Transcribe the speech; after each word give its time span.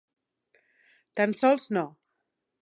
Tan 1.21 1.37
sols 1.41 1.69
no. 1.79 1.85